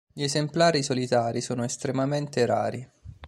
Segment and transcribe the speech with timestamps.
[0.11, 2.89] Gli esemplari solitari sono estremamente rari.